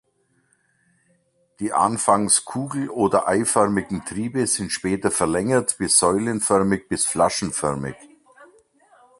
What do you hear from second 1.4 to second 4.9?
Die anfangs kugel- oder eiförmigen Triebe sind